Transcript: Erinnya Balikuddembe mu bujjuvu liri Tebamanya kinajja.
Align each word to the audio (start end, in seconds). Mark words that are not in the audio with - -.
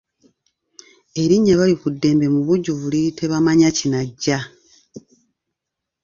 Erinnya 1.21 1.53
Balikuddembe 1.59 2.25
mu 2.33 2.41
bujjuvu 2.47 2.85
liri 2.91 3.09
Tebamanya 3.19 3.69
kinajja. 3.77 4.37